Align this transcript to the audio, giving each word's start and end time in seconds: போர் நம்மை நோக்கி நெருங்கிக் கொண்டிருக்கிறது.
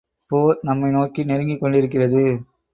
போர் 0.31 0.59
நம்மை 0.61 0.89
நோக்கி 0.91 1.23
நெருங்கிக் 1.23 1.59
கொண்டிருக்கிறது. 1.59 2.23